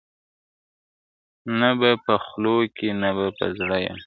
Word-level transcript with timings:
نه 1.59 1.69
به 1.79 1.91
په 2.05 2.13
خولو 2.25 2.55
کي 2.77 2.89
نه 3.01 3.09
به 3.17 3.27
په 3.37 3.45
زړه 3.57 3.77
یم!. 3.85 3.97